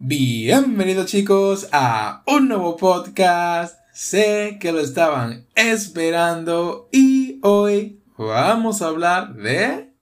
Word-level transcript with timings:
Bienvenidos 0.00 1.06
chicos 1.06 1.68
a 1.72 2.22
un 2.24 2.46
nuevo 2.46 2.76
podcast. 2.76 3.80
Sé 3.92 4.56
que 4.60 4.70
lo 4.70 4.78
estaban 4.78 5.48
esperando 5.56 6.88
y 6.92 7.40
hoy 7.42 8.00
vamos 8.16 8.80
a 8.80 8.86
hablar 8.86 9.34
de... 9.34 9.92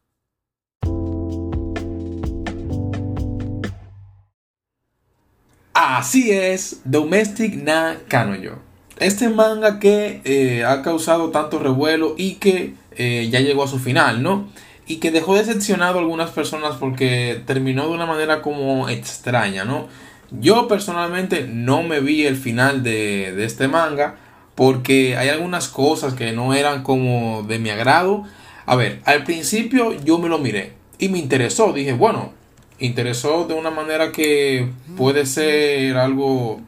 Así 5.72 6.30
es, 6.30 6.82
Domestic 6.84 7.54
na 7.54 7.96
Kanoyo. 8.06 8.58
Este 8.98 9.30
manga 9.30 9.78
que 9.78 10.20
eh, 10.24 10.62
ha 10.66 10.82
causado 10.82 11.30
tanto 11.30 11.58
revuelo 11.58 12.16
y 12.18 12.34
que 12.34 12.74
eh, 12.90 13.30
ya 13.30 13.40
llegó 13.40 13.64
a 13.64 13.68
su 13.68 13.78
final, 13.78 14.22
¿no? 14.22 14.50
Y 14.86 14.96
que 14.96 15.10
dejó 15.10 15.34
decepcionado 15.34 15.98
a 15.98 16.02
algunas 16.02 16.30
personas 16.30 16.76
porque 16.76 17.42
terminó 17.46 17.88
de 17.88 17.94
una 17.94 18.06
manera 18.06 18.40
como 18.42 18.88
extraña, 18.88 19.64
¿no? 19.64 19.88
Yo 20.30 20.68
personalmente 20.68 21.46
no 21.48 21.82
me 21.82 22.00
vi 22.00 22.26
el 22.26 22.36
final 22.36 22.82
de, 22.82 23.32
de 23.32 23.44
este 23.44 23.68
manga 23.68 24.16
porque 24.54 25.16
hay 25.16 25.28
algunas 25.28 25.68
cosas 25.68 26.14
que 26.14 26.32
no 26.32 26.54
eran 26.54 26.82
como 26.82 27.44
de 27.44 27.58
mi 27.58 27.70
agrado. 27.70 28.24
A 28.64 28.74
ver, 28.74 29.00
al 29.04 29.22
principio 29.24 29.92
yo 30.04 30.18
me 30.18 30.28
lo 30.28 30.38
miré 30.38 30.72
y 30.98 31.08
me 31.08 31.18
interesó. 31.18 31.72
Dije, 31.72 31.92
bueno, 31.92 32.32
interesó 32.78 33.46
de 33.46 33.54
una 33.54 33.70
manera 33.70 34.12
que 34.12 34.68
puede 34.96 35.26
ser 35.26 35.96
algo 35.96 36.60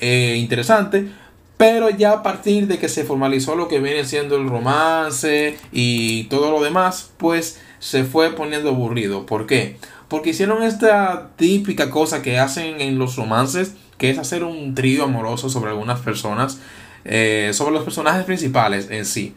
eh, 0.00 0.36
interesante. 0.38 1.08
Pero 1.56 1.88
ya 1.90 2.12
a 2.12 2.22
partir 2.22 2.66
de 2.66 2.78
que 2.78 2.88
se 2.88 3.04
formalizó 3.04 3.54
lo 3.54 3.68
que 3.68 3.78
viene 3.78 4.04
siendo 4.04 4.36
el 4.36 4.48
romance 4.48 5.56
y 5.72 6.24
todo 6.24 6.50
lo 6.50 6.62
demás, 6.62 7.12
pues 7.16 7.60
se 7.78 8.04
fue 8.04 8.30
poniendo 8.30 8.70
aburrido. 8.70 9.24
¿Por 9.26 9.46
qué? 9.46 9.76
Porque 10.08 10.30
hicieron 10.30 10.62
esta 10.62 11.30
típica 11.36 11.90
cosa 11.90 12.22
que 12.22 12.38
hacen 12.38 12.80
en 12.80 12.98
los 12.98 13.16
romances, 13.16 13.74
que 13.98 14.10
es 14.10 14.18
hacer 14.18 14.42
un 14.42 14.74
trío 14.74 15.04
amoroso 15.04 15.48
sobre 15.48 15.70
algunas 15.70 16.00
personas, 16.00 16.58
eh, 17.04 17.50
sobre 17.54 17.72
los 17.72 17.84
personajes 17.84 18.24
principales 18.24 18.88
en 18.90 19.04
sí. 19.04 19.34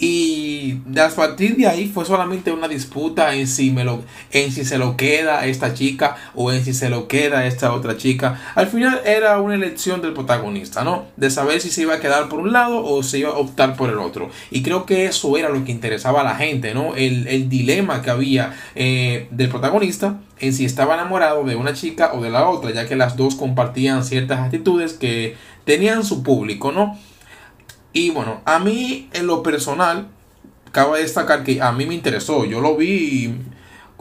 Y 0.00 0.78
a 0.96 1.08
partir 1.08 1.56
de 1.56 1.66
ahí 1.66 1.90
fue 1.92 2.04
solamente 2.04 2.52
una 2.52 2.68
disputa 2.68 3.34
en 3.34 3.48
si, 3.48 3.70
me 3.70 3.84
lo, 3.84 4.04
en 4.30 4.52
si 4.52 4.64
se 4.64 4.78
lo 4.78 4.96
queda 4.96 5.44
esta 5.46 5.74
chica 5.74 6.16
o 6.36 6.52
en 6.52 6.64
si 6.64 6.72
se 6.72 6.88
lo 6.88 7.08
queda 7.08 7.46
esta 7.46 7.72
otra 7.72 7.96
chica. 7.96 8.40
Al 8.54 8.68
final 8.68 9.00
era 9.04 9.40
una 9.40 9.56
elección 9.56 10.00
del 10.00 10.12
protagonista, 10.12 10.84
¿no? 10.84 11.06
De 11.16 11.30
saber 11.30 11.60
si 11.60 11.70
se 11.70 11.82
iba 11.82 11.94
a 11.94 12.00
quedar 12.00 12.28
por 12.28 12.38
un 12.38 12.52
lado 12.52 12.84
o 12.84 13.02
se 13.02 13.18
iba 13.18 13.30
a 13.30 13.38
optar 13.38 13.76
por 13.76 13.90
el 13.90 13.98
otro. 13.98 14.30
Y 14.52 14.62
creo 14.62 14.86
que 14.86 15.06
eso 15.06 15.36
era 15.36 15.48
lo 15.48 15.64
que 15.64 15.72
interesaba 15.72 16.20
a 16.20 16.24
la 16.24 16.36
gente, 16.36 16.74
¿no? 16.74 16.94
El, 16.94 17.26
el 17.26 17.48
dilema 17.48 18.00
que 18.00 18.10
había 18.10 18.54
eh, 18.76 19.26
del 19.32 19.48
protagonista 19.48 20.20
en 20.38 20.52
si 20.52 20.64
estaba 20.64 20.94
enamorado 20.94 21.42
de 21.42 21.56
una 21.56 21.72
chica 21.72 22.12
o 22.14 22.22
de 22.22 22.30
la 22.30 22.48
otra, 22.48 22.70
ya 22.70 22.86
que 22.86 22.94
las 22.94 23.16
dos 23.16 23.34
compartían 23.34 24.04
ciertas 24.04 24.38
actitudes 24.38 24.92
que 24.92 25.36
tenían 25.64 26.04
su 26.04 26.22
público, 26.22 26.70
¿no? 26.70 26.96
Y 27.92 28.10
bueno, 28.10 28.42
a 28.44 28.58
mí 28.58 29.08
en 29.12 29.26
lo 29.26 29.42
personal, 29.42 30.08
cabe 30.72 31.00
destacar 31.00 31.44
que 31.44 31.60
a 31.60 31.72
mí 31.72 31.86
me 31.86 31.94
interesó. 31.94 32.44
Yo 32.44 32.60
lo 32.60 32.76
vi, 32.76 33.34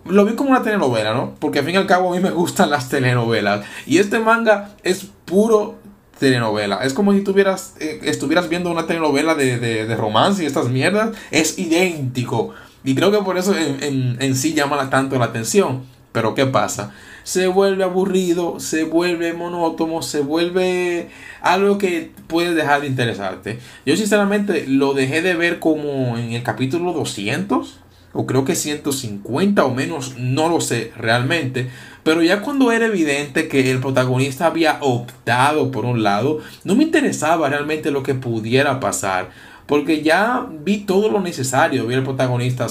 lo 0.05 0.25
vi 0.25 0.33
como 0.33 0.51
una 0.51 0.63
telenovela, 0.63 1.13
¿no? 1.13 1.35
Porque 1.39 1.59
al 1.59 1.65
fin 1.65 1.75
y 1.75 1.77
al 1.77 1.87
cabo 1.87 2.11
a 2.11 2.15
mí 2.15 2.21
me 2.21 2.31
gustan 2.31 2.69
las 2.69 2.89
telenovelas. 2.89 3.65
Y 3.85 3.97
este 3.97 4.19
manga 4.19 4.75
es 4.83 5.07
puro 5.25 5.75
telenovela. 6.19 6.77
Es 6.83 6.93
como 6.93 7.13
si 7.13 7.21
tuvieras, 7.21 7.75
eh, 7.79 7.99
estuvieras 8.03 8.49
viendo 8.49 8.71
una 8.71 8.87
telenovela 8.87 9.35
de, 9.35 9.59
de, 9.59 9.95
romance 9.95 10.43
y 10.43 10.45
estas 10.45 10.69
mierdas. 10.69 11.15
Es 11.31 11.57
idéntico. 11.59 12.53
Y 12.83 12.95
creo 12.95 13.11
que 13.11 13.19
por 13.19 13.37
eso 13.37 13.55
en, 13.57 14.17
en 14.19 14.35
sí 14.35 14.53
llama 14.53 14.89
tanto 14.89 15.17
la 15.17 15.25
atención. 15.25 15.83
Pero 16.11 16.33
¿qué 16.35 16.45
pasa? 16.45 16.93
Se 17.23 17.47
vuelve 17.47 17.83
aburrido, 17.83 18.59
se 18.59 18.85
vuelve 18.85 19.33
monótono, 19.33 20.01
se 20.01 20.21
vuelve 20.21 21.09
algo 21.41 21.77
que 21.77 22.11
puede 22.27 22.55
dejar 22.55 22.81
de 22.81 22.87
interesarte. 22.87 23.59
Yo 23.85 23.95
sinceramente 23.97 24.65
lo 24.67 24.93
dejé 24.93 25.21
de 25.21 25.35
ver 25.35 25.59
como 25.59 26.17
en 26.17 26.31
el 26.31 26.43
capítulo 26.43 26.93
200 26.93 27.79
o 28.13 28.25
creo 28.25 28.45
que 28.45 28.55
150 28.55 29.63
o 29.63 29.73
menos, 29.73 30.15
no 30.17 30.49
lo 30.49 30.59
sé 30.59 30.91
realmente. 30.97 31.69
Pero 32.03 32.23
ya 32.23 32.41
cuando 32.41 32.71
era 32.71 32.85
evidente 32.85 33.47
que 33.47 33.69
el 33.69 33.79
protagonista 33.79 34.47
había 34.47 34.77
optado 34.81 35.71
por 35.71 35.85
un 35.85 36.03
lado, 36.03 36.39
no 36.63 36.73
me 36.73 36.83
interesaba 36.83 37.49
realmente 37.49 37.91
lo 37.91 38.01
que 38.01 38.15
pudiera 38.15 38.79
pasar. 38.79 39.29
Porque 39.67 40.01
ya 40.01 40.47
vi 40.49 40.77
todo 40.79 41.11
lo 41.11 41.19
necesario, 41.19 41.85
vi 41.85 41.95
al 41.95 42.03
protagonista 42.03 42.67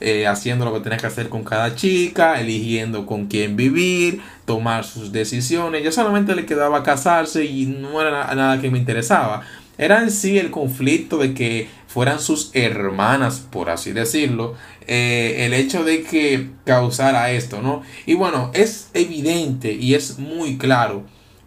eh, 0.00 0.26
haciendo 0.26 0.64
lo 0.64 0.72
que 0.72 0.80
tenía 0.80 0.98
que 0.98 1.06
hacer 1.06 1.28
con 1.28 1.44
cada 1.44 1.74
chica, 1.76 2.40
eligiendo 2.40 3.04
con 3.04 3.26
quién 3.26 3.56
vivir, 3.56 4.22
tomar 4.46 4.84
sus 4.84 5.12
decisiones. 5.12 5.84
Ya 5.84 5.92
solamente 5.92 6.34
le 6.34 6.46
quedaba 6.46 6.82
casarse 6.82 7.44
y 7.44 7.66
no 7.66 8.00
era 8.00 8.34
nada 8.34 8.60
que 8.60 8.70
me 8.70 8.78
interesaba. 8.78 9.42
Era 9.76 10.02
en 10.02 10.10
sí 10.10 10.38
el 10.38 10.50
conflicto 10.50 11.18
de 11.18 11.34
que 11.34 11.68
fueran 11.88 12.20
sus 12.20 12.50
hermanas, 12.54 13.46
por 13.50 13.70
así 13.70 13.92
decirlo, 13.92 14.54
eh, 14.86 15.44
el 15.46 15.52
hecho 15.52 15.84
de 15.84 16.02
que 16.04 16.48
causara 16.64 17.30
esto, 17.32 17.60
¿no? 17.60 17.82
Y 18.06 18.14
bueno, 18.14 18.50
es 18.54 18.88
evidente 18.94 19.72
y 19.72 19.94
es 19.94 20.18
muy 20.18 20.58
claro 20.58 21.04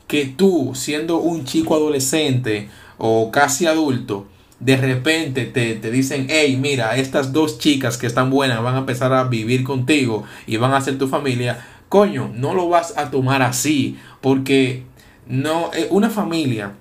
que 0.07 0.25
tú, 0.25 0.73
siendo 0.75 1.17
un 1.17 1.45
chico 1.45 1.75
adolescente 1.75 2.69
o 2.97 3.31
casi 3.31 3.65
adulto, 3.65 4.27
de 4.59 4.77
repente 4.77 5.45
te, 5.45 5.75
te, 5.75 5.91
dicen, 5.91 6.27
hey, 6.29 6.57
mira, 6.59 6.97
estas 6.97 7.31
dos 7.31 7.59
chicas 7.59 7.97
que 7.97 8.07
están 8.07 8.29
buenas 8.29 8.61
van 8.63 8.75
a 8.75 8.79
empezar 8.79 9.13
a 9.13 9.25
vivir 9.25 9.63
contigo 9.63 10.23
y 10.47 10.57
van 10.57 10.73
a 10.73 10.81
ser 10.81 10.97
tu 10.97 11.07
familia, 11.07 11.65
coño, 11.89 12.31
no 12.33 12.53
lo 12.53 12.67
vas 12.67 12.97
a 12.97 13.11
tomar 13.11 13.41
así, 13.41 13.97
porque 14.21 14.83
no, 15.27 15.71
eh, 15.73 15.87
una 15.91 16.09
familia, 16.09 16.73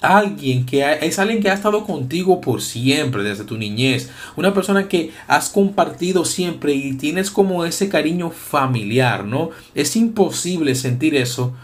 alguien 0.00 0.66
que 0.66 0.98
es 1.02 1.18
alguien 1.18 1.42
que 1.42 1.50
ha 1.50 1.54
estado 1.54 1.84
contigo 1.84 2.40
por 2.40 2.62
siempre, 2.62 3.22
desde 3.22 3.44
tu 3.44 3.56
niñez, 3.56 4.10
una 4.36 4.54
persona 4.54 4.88
que 4.88 5.12
has 5.26 5.48
compartido 5.50 6.24
siempre 6.24 6.74
y 6.74 6.94
tienes 6.94 7.30
como 7.30 7.64
ese 7.64 7.88
cariño 7.88 8.30
familiar, 8.30 9.24
¿no? 9.24 9.50
Es 9.74 9.96
imposible 9.96 10.74
sentir 10.74 11.14
eso 11.14 11.54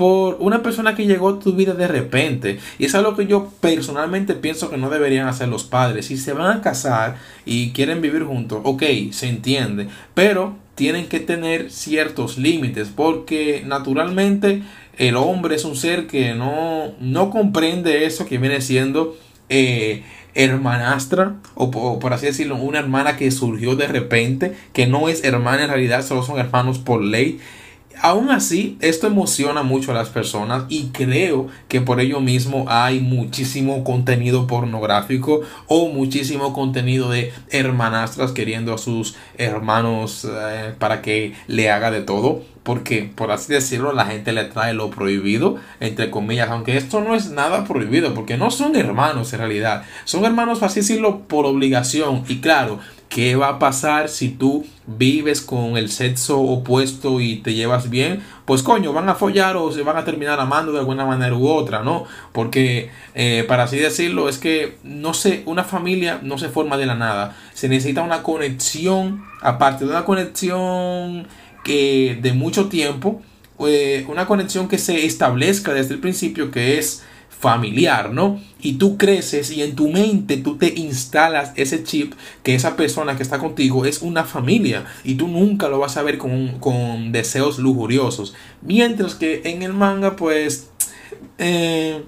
por 0.00 0.38
una 0.40 0.62
persona 0.62 0.94
que 0.94 1.04
llegó 1.04 1.28
a 1.28 1.38
tu 1.40 1.52
vida 1.52 1.74
de 1.74 1.86
repente. 1.86 2.58
Y 2.78 2.86
es 2.86 2.94
algo 2.94 3.14
que 3.14 3.26
yo 3.26 3.52
personalmente 3.60 4.32
pienso 4.32 4.70
que 4.70 4.78
no 4.78 4.88
deberían 4.88 5.28
hacer 5.28 5.48
los 5.48 5.64
padres. 5.64 6.06
Si 6.06 6.16
se 6.16 6.32
van 6.32 6.56
a 6.56 6.62
casar 6.62 7.18
y 7.44 7.72
quieren 7.72 8.00
vivir 8.00 8.22
juntos, 8.24 8.62
ok, 8.64 8.82
se 9.10 9.28
entiende. 9.28 9.88
Pero 10.14 10.56
tienen 10.74 11.06
que 11.06 11.20
tener 11.20 11.70
ciertos 11.70 12.38
límites 12.38 12.88
porque 12.88 13.62
naturalmente 13.66 14.62
el 14.96 15.16
hombre 15.16 15.56
es 15.56 15.66
un 15.66 15.76
ser 15.76 16.06
que 16.06 16.32
no, 16.32 16.94
no 16.98 17.28
comprende 17.28 18.06
eso 18.06 18.24
que 18.24 18.38
viene 18.38 18.62
siendo 18.62 19.18
eh, 19.50 20.02
hermanastra 20.34 21.34
o, 21.56 21.98
por 21.98 22.14
así 22.14 22.24
decirlo 22.24 22.56
una 22.56 22.78
hermana 22.78 23.18
que 23.18 23.30
surgió 23.30 23.76
de 23.76 23.88
repente 23.88 24.56
que 24.72 24.86
no 24.86 25.10
es 25.10 25.24
hermana 25.24 25.64
en 25.64 25.68
realidad 25.68 26.06
solo 26.06 26.22
son 26.22 26.38
hermanos 26.38 26.78
por 26.78 27.02
ley 27.02 27.38
Aún 28.02 28.30
así, 28.30 28.78
esto 28.80 29.06
emociona 29.06 29.62
mucho 29.62 29.90
a 29.90 29.94
las 29.94 30.08
personas 30.08 30.64
y 30.70 30.86
creo 30.86 31.48
que 31.68 31.82
por 31.82 32.00
ello 32.00 32.20
mismo 32.20 32.64
hay 32.66 33.00
muchísimo 33.00 33.84
contenido 33.84 34.46
pornográfico 34.46 35.42
o 35.66 35.88
muchísimo 35.88 36.54
contenido 36.54 37.10
de 37.10 37.30
hermanastras 37.50 38.32
queriendo 38.32 38.72
a 38.72 38.78
sus 38.78 39.16
hermanos 39.36 40.26
eh, 40.30 40.72
para 40.78 41.02
que 41.02 41.34
le 41.46 41.70
haga 41.70 41.90
de 41.90 42.00
todo. 42.00 42.42
Porque, 42.62 43.10
por 43.14 43.32
así 43.32 43.52
decirlo, 43.52 43.92
la 43.92 44.06
gente 44.06 44.32
le 44.32 44.44
trae 44.44 44.74
lo 44.74 44.90
prohibido, 44.90 45.56
entre 45.80 46.10
comillas, 46.10 46.50
aunque 46.50 46.76
esto 46.76 47.00
no 47.00 47.14
es 47.14 47.30
nada 47.30 47.64
prohibido, 47.64 48.12
porque 48.14 48.36
no 48.36 48.50
son 48.50 48.76
hermanos 48.76 49.32
en 49.32 49.38
realidad, 49.38 49.84
son 50.04 50.26
hermanos, 50.26 50.58
por 50.58 50.68
así 50.68 50.80
decirlo, 50.80 51.20
por 51.20 51.46
obligación. 51.46 52.22
Y 52.28 52.40
claro, 52.40 52.78
¿Qué 53.10 53.34
va 53.34 53.48
a 53.48 53.58
pasar 53.58 54.08
si 54.08 54.28
tú 54.28 54.64
vives 54.86 55.40
con 55.40 55.76
el 55.76 55.90
sexo 55.90 56.40
opuesto 56.40 57.20
y 57.20 57.38
te 57.38 57.54
llevas 57.54 57.90
bien? 57.90 58.22
Pues 58.44 58.62
coño, 58.62 58.92
van 58.92 59.08
a 59.08 59.16
follar 59.16 59.56
o 59.56 59.72
se 59.72 59.82
van 59.82 59.96
a 59.96 60.04
terminar 60.04 60.38
amando 60.38 60.70
de 60.70 60.78
alguna 60.78 61.04
manera 61.04 61.34
u 61.34 61.48
otra, 61.48 61.82
¿no? 61.82 62.04
Porque, 62.30 62.88
eh, 63.16 63.44
para 63.48 63.64
así 63.64 63.78
decirlo, 63.78 64.28
es 64.28 64.38
que 64.38 64.76
no 64.84 65.12
sé, 65.12 65.42
una 65.46 65.64
familia 65.64 66.20
no 66.22 66.38
se 66.38 66.50
forma 66.50 66.76
de 66.76 66.86
la 66.86 66.94
nada. 66.94 67.36
Se 67.52 67.68
necesita 67.68 68.02
una 68.02 68.22
conexión, 68.22 69.24
aparte 69.42 69.86
de 69.86 69.90
una 69.90 70.04
conexión 70.04 71.26
que 71.64 72.16
de 72.22 72.32
mucho 72.32 72.68
tiempo, 72.68 73.22
eh, 73.66 74.06
una 74.08 74.26
conexión 74.26 74.68
que 74.68 74.78
se 74.78 75.04
establezca 75.04 75.74
desde 75.74 75.94
el 75.94 76.00
principio, 76.00 76.52
que 76.52 76.78
es 76.78 77.02
familiar, 77.30 78.12
¿no? 78.12 78.38
Y 78.60 78.74
tú 78.74 78.98
creces 78.98 79.50
y 79.50 79.62
en 79.62 79.74
tu 79.74 79.88
mente 79.88 80.36
tú 80.36 80.58
te 80.58 80.74
instalas 80.76 81.52
ese 81.56 81.82
chip 81.82 82.12
que 82.42 82.54
esa 82.54 82.76
persona 82.76 83.16
que 83.16 83.22
está 83.22 83.38
contigo 83.38 83.86
es 83.86 84.02
una 84.02 84.24
familia 84.24 84.84
y 85.04 85.14
tú 85.14 85.26
nunca 85.26 85.68
lo 85.68 85.78
vas 85.78 85.96
a 85.96 86.02
ver 86.02 86.18
con, 86.18 86.58
con 86.58 87.12
deseos 87.12 87.58
lujuriosos. 87.58 88.34
Mientras 88.60 89.14
que 89.14 89.40
en 89.44 89.62
el 89.62 89.72
manga 89.72 90.16
pues 90.16 90.68
eh, 91.38 92.02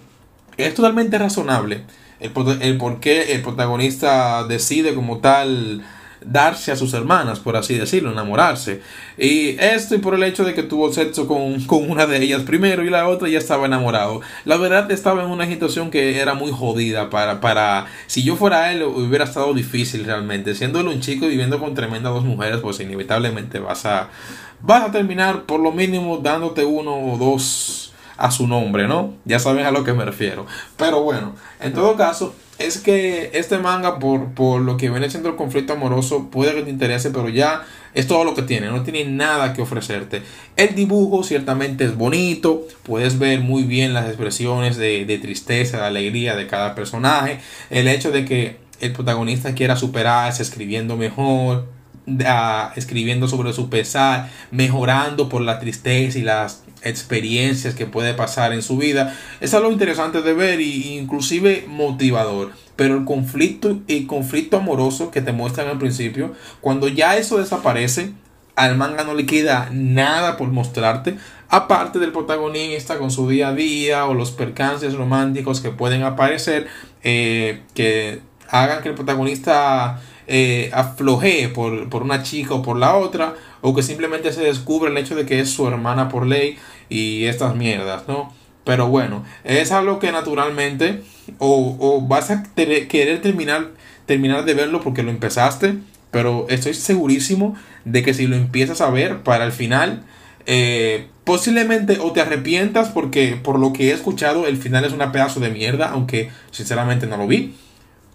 es 0.58 0.74
totalmente 0.74 1.16
razonable 1.16 1.84
el, 2.22 2.62
el 2.62 2.78
por 2.78 3.00
qué 3.00 3.32
el 3.34 3.42
protagonista 3.42 4.44
decide 4.44 4.94
como 4.94 5.18
tal 5.18 5.82
darse 6.24 6.72
a 6.72 6.76
sus 6.76 6.94
hermanas, 6.94 7.40
por 7.40 7.56
así 7.56 7.78
decirlo, 7.78 8.12
enamorarse. 8.12 8.82
Y 9.18 9.56
esto 9.58 9.94
y 9.94 9.98
por 9.98 10.14
el 10.14 10.22
hecho 10.22 10.44
de 10.44 10.54
que 10.54 10.62
tuvo 10.62 10.92
sexo 10.92 11.26
con, 11.26 11.60
con 11.64 11.90
una 11.90 12.06
de 12.06 12.22
ellas 12.22 12.42
primero 12.42 12.84
y 12.84 12.90
la 12.90 13.08
otra 13.08 13.28
ya 13.28 13.38
estaba 13.38 13.66
enamorado. 13.66 14.20
La 14.44 14.56
verdad 14.56 14.90
estaba 14.90 15.22
en 15.22 15.30
una 15.30 15.46
situación 15.46 15.90
que 15.90 16.18
era 16.18 16.34
muy 16.34 16.50
jodida 16.50 17.10
para, 17.10 17.40
para 17.40 17.86
si 18.06 18.22
yo 18.22 18.36
fuera 18.36 18.72
él 18.72 18.82
hubiera 18.82 19.24
estado 19.24 19.54
difícil 19.54 20.04
realmente. 20.04 20.54
Siendo 20.54 20.80
un 20.80 21.00
chico 21.00 21.26
y 21.26 21.30
viviendo 21.30 21.58
con 21.58 21.74
tremendas 21.74 22.12
dos 22.12 22.24
mujeres, 22.24 22.58
pues 22.60 22.80
inevitablemente 22.80 23.58
vas 23.58 23.86
a, 23.86 24.08
vas 24.60 24.84
a 24.84 24.92
terminar 24.92 25.42
por 25.42 25.60
lo 25.60 25.72
mínimo 25.72 26.18
dándote 26.18 26.64
uno 26.64 26.94
o 26.96 27.18
dos 27.18 27.92
a 28.16 28.30
su 28.30 28.46
nombre, 28.46 28.86
¿no? 28.86 29.14
Ya 29.24 29.38
saben 29.38 29.66
a 29.66 29.70
lo 29.70 29.84
que 29.84 29.92
me 29.92 30.04
refiero. 30.04 30.46
Pero 30.76 31.02
bueno, 31.02 31.34
en 31.60 31.72
todo 31.72 31.96
caso, 31.96 32.34
es 32.66 32.78
que 32.78 33.30
este 33.34 33.58
manga, 33.58 33.98
por, 33.98 34.32
por 34.32 34.60
lo 34.60 34.76
que 34.76 34.90
viene 34.90 35.10
siendo 35.10 35.28
el 35.28 35.36
conflicto 35.36 35.72
amoroso, 35.72 36.30
puede 36.30 36.54
que 36.54 36.62
te 36.62 36.70
interese, 36.70 37.10
pero 37.10 37.28
ya 37.28 37.64
es 37.94 38.06
todo 38.06 38.24
lo 38.24 38.34
que 38.34 38.42
tiene, 38.42 38.68
no 38.68 38.82
tiene 38.82 39.04
nada 39.04 39.52
que 39.52 39.62
ofrecerte. 39.62 40.22
El 40.56 40.74
dibujo 40.74 41.24
ciertamente 41.24 41.84
es 41.84 41.96
bonito, 41.96 42.66
puedes 42.82 43.18
ver 43.18 43.40
muy 43.40 43.64
bien 43.64 43.94
las 43.94 44.06
expresiones 44.06 44.76
de, 44.76 45.04
de 45.04 45.18
tristeza, 45.18 45.78
de 45.78 45.86
alegría 45.86 46.36
de 46.36 46.46
cada 46.46 46.74
personaje, 46.74 47.38
el 47.70 47.88
hecho 47.88 48.10
de 48.10 48.24
que 48.24 48.56
el 48.80 48.92
protagonista 48.92 49.54
quiera 49.54 49.76
superarse 49.76 50.42
escribiendo 50.42 50.96
mejor, 50.96 51.68
escribiendo 52.76 53.28
sobre 53.28 53.52
su 53.52 53.70
pesar, 53.70 54.30
mejorando 54.50 55.28
por 55.28 55.42
la 55.42 55.58
tristeza 55.58 56.18
y 56.18 56.22
las 56.22 56.64
experiencias 56.82 57.74
que 57.74 57.86
puede 57.86 58.14
pasar 58.14 58.52
en 58.52 58.62
su 58.62 58.76
vida. 58.76 59.16
Es 59.40 59.54
algo 59.54 59.70
interesante 59.70 60.22
de 60.22 60.34
ver 60.34 60.60
e 60.60 60.64
inclusive 60.64 61.64
motivador. 61.68 62.52
Pero 62.76 62.96
el 62.96 63.04
conflicto 63.04 63.80
y 63.86 64.06
conflicto 64.06 64.56
amoroso 64.56 65.10
que 65.10 65.20
te 65.20 65.32
muestran 65.32 65.68
al 65.68 65.78
principio, 65.78 66.34
cuando 66.60 66.88
ya 66.88 67.16
eso 67.16 67.38
desaparece, 67.38 68.12
al 68.56 68.76
manga 68.76 69.04
no 69.04 69.14
le 69.14 69.26
queda 69.26 69.68
nada 69.72 70.36
por 70.36 70.48
mostrarte, 70.48 71.16
aparte 71.48 71.98
del 71.98 72.12
protagonista 72.12 72.98
con 72.98 73.10
su 73.10 73.28
día 73.28 73.48
a 73.48 73.54
día 73.54 74.06
o 74.06 74.14
los 74.14 74.30
percances 74.30 74.94
románticos 74.94 75.60
que 75.60 75.70
pueden 75.70 76.02
aparecer, 76.02 76.66
eh, 77.02 77.62
que 77.74 78.20
hagan 78.48 78.82
que 78.82 78.88
el 78.88 78.94
protagonista 78.94 80.00
eh, 80.26 80.70
aflojee 80.72 81.48
por, 81.48 81.88
por 81.88 82.02
una 82.02 82.22
chica 82.22 82.54
o 82.54 82.62
por 82.62 82.76
la 82.76 82.96
otra, 82.96 83.34
o 83.60 83.74
que 83.74 83.82
simplemente 83.82 84.32
se 84.32 84.42
descubre 84.42 84.90
el 84.90 84.96
hecho 84.96 85.14
de 85.14 85.26
que 85.26 85.40
es 85.40 85.50
su 85.50 85.66
hermana 85.66 86.08
por 86.08 86.26
ley 86.26 86.58
y 86.88 87.24
estas 87.24 87.54
mierdas, 87.56 88.04
¿no? 88.08 88.32
Pero 88.64 88.88
bueno, 88.88 89.24
es 89.44 89.72
algo 89.72 89.98
que 89.98 90.12
naturalmente 90.12 91.02
o, 91.38 91.76
o 91.80 92.00
vas 92.00 92.30
a 92.30 92.44
querer 92.54 93.20
terminar, 93.20 93.70
terminar 94.06 94.44
de 94.44 94.54
verlo 94.54 94.80
porque 94.80 95.02
lo 95.02 95.10
empezaste, 95.10 95.76
pero 96.10 96.46
estoy 96.48 96.74
segurísimo 96.74 97.56
de 97.84 98.02
que 98.02 98.14
si 98.14 98.26
lo 98.26 98.36
empiezas 98.36 98.80
a 98.80 98.90
ver 98.90 99.22
para 99.22 99.44
el 99.44 99.52
final, 99.52 100.04
eh, 100.46 101.06
posiblemente 101.24 101.98
o 102.00 102.12
te 102.12 102.20
arrepientas 102.20 102.88
porque 102.88 103.38
por 103.42 103.58
lo 103.58 103.72
que 103.72 103.90
he 103.90 103.92
escuchado 103.92 104.46
el 104.46 104.56
final 104.56 104.84
es 104.84 104.92
una 104.92 105.12
pedazo 105.12 105.40
de 105.40 105.50
mierda, 105.50 105.90
aunque 105.90 106.30
sinceramente 106.50 107.06
no 107.06 107.16
lo 107.16 107.26
vi. 107.26 107.54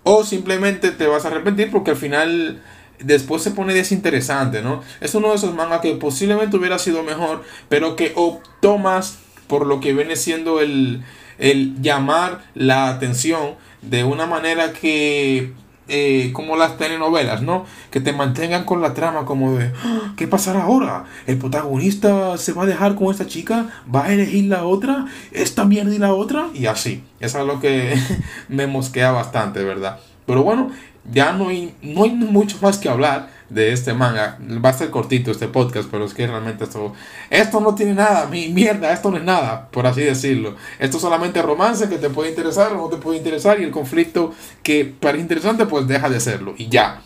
O 0.10 0.24
simplemente 0.24 0.92
te 0.92 1.06
vas 1.06 1.26
a 1.26 1.28
arrepentir 1.28 1.70
porque 1.70 1.92
al 1.92 1.98
final 1.98 2.62
después 3.00 3.44
se 3.44 3.52
pone 3.52 3.74
desinteresante, 3.74 4.62
¿no? 4.62 4.82
Es 5.02 5.14
uno 5.16 5.32
de 5.32 5.36
esos 5.36 5.54
mangas 5.54 5.82
que 5.82 5.96
posiblemente 5.96 6.56
hubiera 6.56 6.80
sido 6.80 7.04
mejor, 7.04 7.44
pero 7.68 7.98
que 7.98 8.14
optó 8.16 8.78
más 8.78 9.20
por 9.48 9.68
lo 9.68 9.82
que 9.82 9.92
viene 9.94 10.16
siendo 10.16 10.62
el, 10.62 11.04
el 11.40 11.82
llamar 11.82 12.42
la 12.56 12.88
atención 12.88 13.56
de 13.82 14.06
una 14.06 14.26
manera 14.26 14.72
que 14.72 15.52
eh, 15.88 16.32
como 16.34 16.58
las 16.58 16.78
telenovelas, 16.78 17.42
¿no? 17.42 17.66
Que 17.92 18.02
te 18.02 18.14
mantengan 18.14 18.66
con 18.66 18.82
la 18.82 18.94
trama 18.94 19.26
como 19.26 19.56
de, 19.56 19.72
ah, 19.84 20.14
¿qué 20.18 20.28
pasará 20.28 20.64
ahora? 20.64 21.06
¿El 21.26 21.38
protagonista 21.38 22.38
se 22.38 22.54
va 22.54 22.64
a 22.64 22.66
dejar 22.66 22.96
con 22.96 23.12
esta 23.12 23.26
chica? 23.26 23.68
¿Va 23.94 24.06
a 24.06 24.14
elegir 24.14 24.46
la 24.46 24.66
otra? 24.66 25.06
¿Esta 25.32 25.66
mierda 25.66 25.94
y 25.94 25.98
la 25.98 26.14
otra? 26.14 26.48
Y 26.54 26.66
así. 26.66 27.04
Eso 27.20 27.40
es 27.40 27.48
lo 27.48 27.60
que 27.60 27.96
me 28.50 28.68
mosquea 28.68 29.12
bastante, 29.12 29.64
¿verdad? 29.64 30.00
Pero 30.26 30.44
bueno, 30.44 30.72
ya 31.12 31.32
no 31.32 31.50
hay, 31.50 31.74
no 31.82 32.04
hay 32.04 32.12
mucho 32.12 32.58
más 32.62 32.78
que 32.78 32.90
hablar 32.90 33.37
de 33.50 33.72
este 33.72 33.94
manga. 33.94 34.38
Va 34.64 34.70
a 34.70 34.74
ser 34.74 34.90
cortito 34.90 35.32
este 35.32 35.48
podcast, 35.48 35.90
pero 35.90 36.06
es 36.06 36.14
que 36.14 36.28
realmente 36.28 36.66
esto, 36.66 36.94
esto 37.30 37.60
no 37.60 37.76
tiene 37.76 37.94
nada, 37.94 38.28
mi 38.28 38.50
mierda, 38.50 38.92
esto 38.92 39.12
no 39.12 39.18
es 39.18 39.24
nada, 39.24 39.70
por 39.70 39.88
así 39.88 40.02
decirlo. 40.02 40.56
Esto 40.80 40.98
es 40.98 41.02
solamente 41.02 41.42
romance 41.42 41.90
que 41.90 41.98
te 41.98 42.10
puede 42.10 42.30
interesar 42.30 42.74
o 42.74 42.78
no 42.78 42.88
te 42.90 42.98
puede 42.98 43.18
interesar 43.18 43.60
y 43.60 43.64
el 43.64 43.72
conflicto 43.72 44.34
que 44.64 44.86
parece 44.86 45.22
interesante 45.22 45.66
pues 45.66 45.88
deja 45.88 46.10
de 46.10 46.20
serlo 46.20 46.54
y 46.58 46.68
ya. 46.70 47.02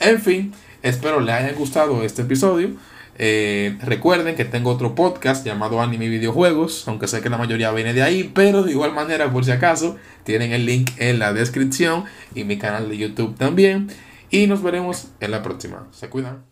En 0.00 0.20
fin, 0.20 0.52
espero 0.82 1.20
le 1.20 1.32
haya 1.32 1.52
gustado 1.52 2.02
este 2.02 2.22
episodio. 2.22 2.70
Eh, 3.18 3.76
recuerden 3.82 4.34
que 4.34 4.44
tengo 4.44 4.70
otro 4.70 4.94
podcast 4.94 5.44
llamado 5.44 5.80
Anime 5.82 6.08
Videojuegos, 6.08 6.88
aunque 6.88 7.06
sé 7.06 7.20
que 7.20 7.28
la 7.28 7.36
mayoría 7.36 7.70
viene 7.70 7.92
de 7.92 8.02
ahí, 8.02 8.30
pero 8.34 8.62
de 8.62 8.72
igual 8.72 8.94
manera, 8.94 9.30
por 9.30 9.44
si 9.44 9.50
acaso, 9.50 9.96
tienen 10.24 10.52
el 10.52 10.64
link 10.64 10.90
en 10.96 11.18
la 11.18 11.32
descripción 11.32 12.04
y 12.34 12.44
mi 12.44 12.56
canal 12.56 12.88
de 12.88 12.96
YouTube 12.96 13.36
también. 13.36 13.88
Y 14.32 14.46
nos 14.46 14.62
veremos 14.62 15.08
en 15.20 15.30
la 15.30 15.42
próxima. 15.42 15.86
Se 15.92 16.08
cuidan. 16.08 16.51